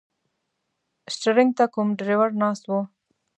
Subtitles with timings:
[1.13, 2.71] شټرنګ ته کوم ډریور ناست و.